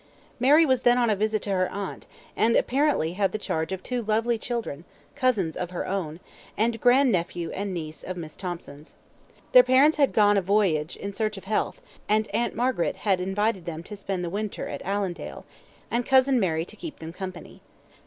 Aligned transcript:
Mary 0.39 0.65
was 0.65 0.81
then 0.81 0.97
on 0.97 1.11
a 1.11 1.15
visit 1.15 1.43
to 1.43 1.51
her 1.51 1.69
aunt, 1.71 2.07
and 2.35 2.55
apparently 2.55 3.13
had 3.13 3.31
the 3.31 3.37
charge 3.37 3.71
of 3.71 3.83
two 3.83 4.01
lovely 4.01 4.35
children, 4.35 4.83
cousins 5.15 5.55
of 5.55 5.69
her 5.69 5.85
own, 5.85 6.19
and 6.57 6.81
grand 6.81 7.11
nephew 7.11 7.51
and 7.51 7.71
niece 7.71 8.01
of 8.01 8.17
Miss 8.17 8.35
Thomson's. 8.35 8.95
Their 9.51 9.61
parents 9.61 9.97
had 9.97 10.11
gone 10.11 10.37
a 10.37 10.41
voyage 10.41 10.95
in 10.97 11.13
search 11.13 11.37
of 11.37 11.43
health, 11.43 11.83
and 12.09 12.27
Aunt 12.33 12.55
Margaret 12.55 12.95
had 12.95 13.21
invited 13.21 13.65
them 13.65 13.83
to 13.83 13.95
spend 13.95 14.23
the 14.25 14.31
winter 14.31 14.67
at 14.67 14.81
Allendale, 14.83 15.45
and 15.91 16.03
cousin 16.03 16.39
Mary 16.39 16.65
to 16.65 16.75
keep 16.75 16.97
them 16.97 17.13
company. 17.13 17.61